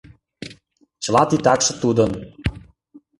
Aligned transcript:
Чыла 1.03 1.23
титакше 1.29 1.73
тудын. 1.81 2.11